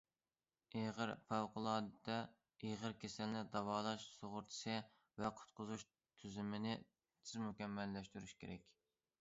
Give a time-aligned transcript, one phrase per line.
[0.77, 2.15] ئېغىر، پەۋقۇلئاددە
[2.69, 4.79] ئېغىر كېسەلنى داۋالاش سۇغۇرتىسى
[5.21, 8.67] ۋە قۇتقۇزۇش تۈزۈمىنى تېز مۇكەممەللەشتۈرۈش كېرەك.